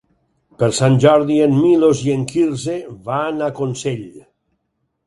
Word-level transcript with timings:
Per 0.61 0.69
Sant 0.77 0.95
Jordi 1.03 1.35
en 1.47 1.53
Milos 1.59 2.01
i 2.09 2.15
en 2.17 2.25
Quirze 2.33 2.79
van 3.13 3.47
a 3.47 3.53
Consell. 3.63 4.07